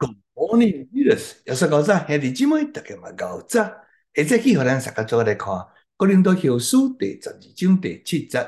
[0.00, 1.34] Good morning, Jesus。
[1.44, 3.70] 耶稣高早，兄弟姊妹，大家嘛高早。
[4.14, 5.48] 现在去互咱大家做来看
[5.98, 8.38] 《哥林多后书》第十二章第七节。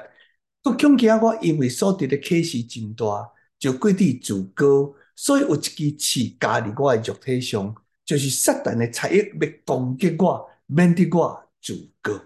[0.65, 7.75] 我恐惊我因为所得的启示真大，就过地自高，所以有一支刺加伫我的肉体上，
[8.07, 12.19] 就是撒旦的才艺要攻击我，免得我自高。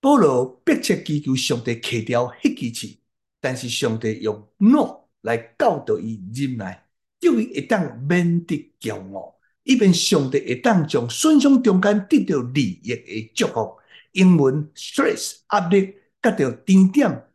[0.00, 2.98] 保罗迫切祈求上帝砍掉迄支刺，
[3.40, 6.84] 但是上帝用怒来教导伊忍耐。
[7.20, 13.76] 就伊会当免得骄傲，以便上帝会当从损伤中间得到利益的祝福。
[14.12, 17.26] 英文 stress 压力，甲着甜点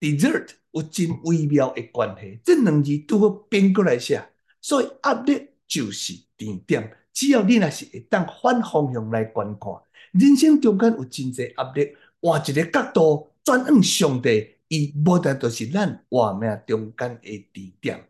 [0.00, 2.40] dessert 有真微妙的关系。
[2.42, 4.22] 这两字拄好变过来写，
[4.60, 6.96] 所以压力就是甜点。
[7.12, 9.72] 只要你若是会当反方向来观看，
[10.12, 18.08] 人生中间有真侪压力，换一个角度转向上帝，伊无但都是咱活命中间的甜点。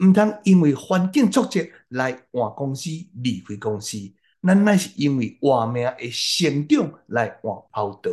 [0.00, 2.88] 毋通因为环境挫折来换公司、
[3.22, 3.98] 离开公司，
[4.42, 8.10] 咱乃是因为活命诶成长来换跑道。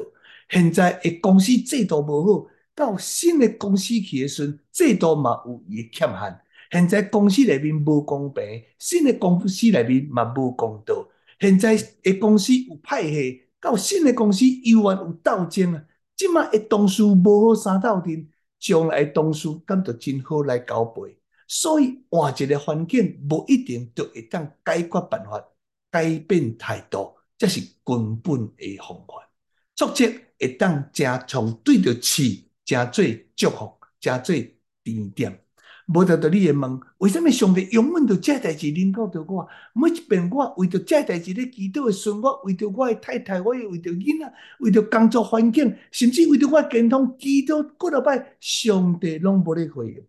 [0.49, 6.39] 现在诶公司制度无好，到新诶公司去诶时阵，制度嘛有伊诶缺陷。
[6.69, 8.43] 现在公司内面无公平，
[8.77, 11.07] 新诶公司内面嘛无公道。
[11.39, 15.83] 现在诶公司有派系，到新诶公司永远有斗争啊！
[16.17, 18.27] 即卖诶同事无好相斗阵，
[18.59, 21.17] 将来诶同事敢着真好来交配。
[21.47, 25.43] 所以换一个环境，无一定就会当解决办法，
[25.89, 29.29] 改变态度，这是根本的方法。
[29.75, 30.05] 挫折
[30.39, 32.23] 会当加从对着刺，
[32.65, 34.35] 加做祝福，加做
[34.83, 35.39] 甜点。
[35.87, 39.47] 无得到你会问，为什么上帝永远都这代志临到着我？
[39.73, 50.05] 每一遍我为着这代志咧祈祷的时阵，我为着我的太太，我又为着囡仔，为着工作环境，甚至为着我健康祈祷，过了摆，上帝拢无咧回应。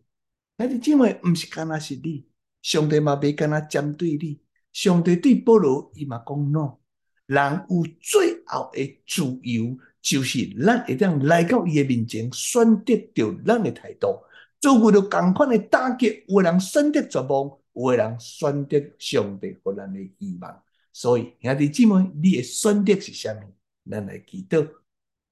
[0.58, 2.26] 兄弟姊妹，毋是干那是你，
[2.62, 4.40] 上帝嘛袂干那针对你。
[4.72, 6.78] 上帝对保罗伊嘛讲喏，
[7.26, 14.18] 人有最后的自由，就是咱会当来到伊的面前，选择着咱的态度。
[14.60, 20.62] 做为了共款的打击，有人选择绝望，有人选择上帝互咱的希望。
[20.92, 23.88] 所以兄弟姊妹，你的选择是啥物？
[23.88, 24.68] 咱来祈祷，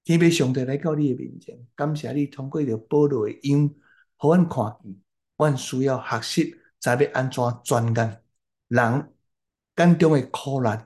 [0.04, 3.69] 天父上帝来到你的面前，感谢你通过着保罗的样，
[4.19, 4.94] 互阮看见。
[5.36, 8.22] 阮需要学习，知要安怎转眼。
[8.69, 9.12] 人
[9.76, 10.78] 眼中的苦难，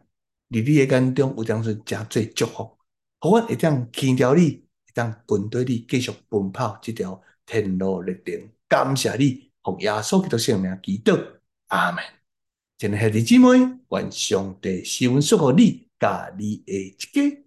[0.50, 2.76] 伫你的眼中有当时诚济祝福。
[3.20, 8.50] 互阮会当听条你，会当跟对你继续奔跑这条天路历程。
[8.66, 11.18] 感谢你，奉耶稣基督圣名祈祷，
[11.68, 12.02] 阿门。
[12.78, 13.48] 亲爱的姊妹，
[13.90, 17.44] 愿上帝赐福你，甲你的一家。